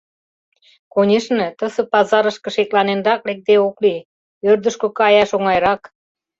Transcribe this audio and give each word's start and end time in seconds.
Конешне, 0.93 1.45
тысе 1.59 1.81
пазарышке 1.91 2.49
шекланенрак 2.55 3.21
лекде 3.27 3.55
ок 3.67 3.75
лий, 3.83 3.99
ӧрдыжкӧ 4.49 4.87
каяш 4.99 5.29
оҥайрак... 5.37 5.81